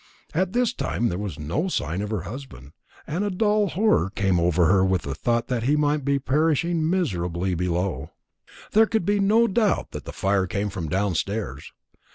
All 0.33 0.47
this 0.47 0.73
time 0.73 1.09
there 1.09 1.19
was 1.19 1.37
no 1.37 1.67
sign 1.67 2.01
of 2.01 2.09
her 2.09 2.21
husband, 2.23 2.71
and 3.05 3.23
a 3.23 3.29
dull 3.29 3.67
horror 3.67 4.09
came 4.09 4.39
over 4.39 4.65
her 4.65 4.83
with 4.83 5.03
the 5.03 5.13
thought 5.13 5.47
that 5.49 5.61
he 5.61 5.75
might 5.75 6.03
be 6.03 6.17
perishing 6.17 6.89
miserably 6.89 7.53
below. 7.53 8.09
There 8.71 8.87
could 8.87 9.05
be 9.05 9.19
no 9.19 9.45
doubt 9.47 9.91
that 9.91 10.05
the 10.05 10.11
fire 10.11 10.47
came 10.47 10.71
from 10.71 10.89
downstairs. 10.89 11.71